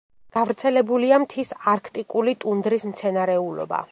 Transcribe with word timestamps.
გავრცელებულია 0.35 1.19
მთის 1.25 1.51
არქტიკული 1.75 2.35
ტუნდრის 2.45 2.89
მცენარეულობა. 2.93 3.87